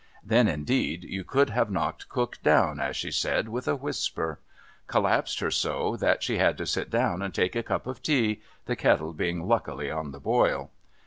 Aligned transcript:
Then, 0.25 0.47
indeed, 0.47 1.03
you 1.03 1.23
could 1.23 1.51
have 1.51 1.69
knocked 1.69 2.09
Cook 2.09 2.41
down, 2.41 2.79
as 2.79 2.95
she 2.97 3.11
said, 3.11 3.49
with 3.49 3.67
a 3.67 3.75
whisper. 3.75 4.39
Collapsed 4.87 5.41
her 5.41 5.51
so, 5.51 5.95
that 5.95 6.23
she 6.23 6.39
had 6.39 6.57
to 6.57 6.65
sit 6.65 6.89
down 6.89 7.21
and 7.21 7.31
take 7.31 7.55
a 7.55 7.61
cup 7.61 7.85
of 7.85 8.01
tea, 8.01 8.41
the 8.65 8.75
kettle 8.75 9.13
being 9.13 9.47
luckily 9.47 9.91
on 9.91 10.11
the 10.11 10.19
boil. 10.19 10.71